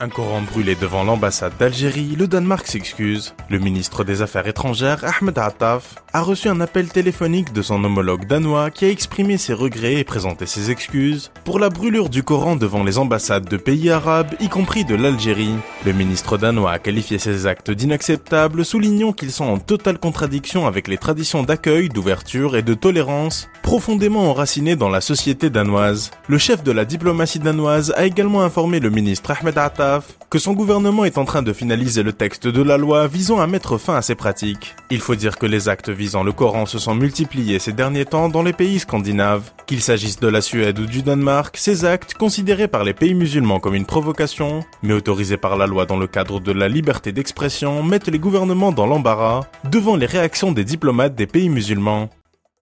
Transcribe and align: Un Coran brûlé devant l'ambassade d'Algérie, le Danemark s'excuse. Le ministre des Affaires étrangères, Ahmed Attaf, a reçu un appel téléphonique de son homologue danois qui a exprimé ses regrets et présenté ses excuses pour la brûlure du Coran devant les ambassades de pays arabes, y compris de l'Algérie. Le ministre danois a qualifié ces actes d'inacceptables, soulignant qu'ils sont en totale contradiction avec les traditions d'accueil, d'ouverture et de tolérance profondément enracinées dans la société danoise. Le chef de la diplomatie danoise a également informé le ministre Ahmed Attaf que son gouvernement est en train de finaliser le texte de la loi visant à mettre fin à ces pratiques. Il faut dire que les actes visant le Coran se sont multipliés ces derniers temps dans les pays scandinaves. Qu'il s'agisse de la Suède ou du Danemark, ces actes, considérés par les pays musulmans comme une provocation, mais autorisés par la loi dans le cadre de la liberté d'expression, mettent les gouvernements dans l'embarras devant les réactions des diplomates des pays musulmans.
Un 0.00 0.10
Coran 0.10 0.42
brûlé 0.42 0.76
devant 0.76 1.02
l'ambassade 1.02 1.54
d'Algérie, 1.58 2.14
le 2.16 2.28
Danemark 2.28 2.68
s'excuse. 2.68 3.34
Le 3.50 3.58
ministre 3.58 4.04
des 4.04 4.22
Affaires 4.22 4.46
étrangères, 4.46 5.02
Ahmed 5.02 5.36
Attaf, 5.36 5.96
a 6.12 6.22
reçu 6.22 6.48
un 6.48 6.60
appel 6.60 6.88
téléphonique 6.88 7.52
de 7.52 7.62
son 7.62 7.82
homologue 7.82 8.24
danois 8.24 8.70
qui 8.70 8.84
a 8.84 8.90
exprimé 8.90 9.38
ses 9.38 9.54
regrets 9.54 9.94
et 9.94 10.04
présenté 10.04 10.46
ses 10.46 10.70
excuses 10.70 11.32
pour 11.42 11.58
la 11.58 11.68
brûlure 11.68 12.10
du 12.10 12.22
Coran 12.22 12.54
devant 12.54 12.84
les 12.84 12.96
ambassades 12.96 13.48
de 13.48 13.56
pays 13.56 13.90
arabes, 13.90 14.36
y 14.38 14.48
compris 14.48 14.84
de 14.84 14.94
l'Algérie. 14.94 15.56
Le 15.84 15.92
ministre 15.92 16.38
danois 16.38 16.70
a 16.70 16.78
qualifié 16.78 17.18
ces 17.18 17.48
actes 17.48 17.72
d'inacceptables, 17.72 18.64
soulignant 18.64 19.12
qu'ils 19.12 19.32
sont 19.32 19.46
en 19.46 19.58
totale 19.58 19.98
contradiction 19.98 20.68
avec 20.68 20.86
les 20.86 20.98
traditions 20.98 21.42
d'accueil, 21.42 21.88
d'ouverture 21.88 22.56
et 22.56 22.62
de 22.62 22.74
tolérance 22.74 23.48
profondément 23.64 24.30
enracinées 24.30 24.76
dans 24.76 24.90
la 24.90 25.00
société 25.00 25.50
danoise. 25.50 26.12
Le 26.28 26.38
chef 26.38 26.62
de 26.62 26.70
la 26.70 26.84
diplomatie 26.84 27.40
danoise 27.40 27.92
a 27.96 28.06
également 28.06 28.42
informé 28.42 28.78
le 28.78 28.90
ministre 28.90 29.32
Ahmed 29.32 29.58
Attaf 29.58 29.87
que 30.30 30.38
son 30.38 30.52
gouvernement 30.52 31.04
est 31.04 31.18
en 31.18 31.24
train 31.24 31.42
de 31.42 31.52
finaliser 31.52 32.02
le 32.02 32.12
texte 32.12 32.46
de 32.46 32.62
la 32.62 32.76
loi 32.76 33.06
visant 33.06 33.40
à 33.40 33.46
mettre 33.46 33.78
fin 33.78 33.96
à 33.96 34.02
ces 34.02 34.14
pratiques. 34.14 34.74
Il 34.90 35.00
faut 35.00 35.14
dire 35.14 35.38
que 35.38 35.46
les 35.46 35.68
actes 35.68 35.88
visant 35.88 36.22
le 36.22 36.32
Coran 36.32 36.66
se 36.66 36.78
sont 36.78 36.94
multipliés 36.94 37.58
ces 37.58 37.72
derniers 37.72 38.04
temps 38.04 38.28
dans 38.28 38.42
les 38.42 38.52
pays 38.52 38.78
scandinaves. 38.78 39.50
Qu'il 39.66 39.80
s'agisse 39.80 40.20
de 40.20 40.28
la 40.28 40.40
Suède 40.40 40.78
ou 40.78 40.86
du 40.86 41.02
Danemark, 41.02 41.56
ces 41.56 41.84
actes, 41.84 42.14
considérés 42.14 42.68
par 42.68 42.84
les 42.84 42.94
pays 42.94 43.14
musulmans 43.14 43.60
comme 43.60 43.74
une 43.74 43.86
provocation, 43.86 44.64
mais 44.82 44.94
autorisés 44.94 45.36
par 45.36 45.56
la 45.56 45.66
loi 45.66 45.86
dans 45.86 45.98
le 45.98 46.06
cadre 46.06 46.40
de 46.40 46.52
la 46.52 46.68
liberté 46.68 47.12
d'expression, 47.12 47.82
mettent 47.82 48.08
les 48.08 48.18
gouvernements 48.18 48.72
dans 48.72 48.86
l'embarras 48.86 49.46
devant 49.70 49.96
les 49.96 50.06
réactions 50.06 50.52
des 50.52 50.64
diplomates 50.64 51.14
des 51.14 51.26
pays 51.26 51.48
musulmans. 51.48 52.10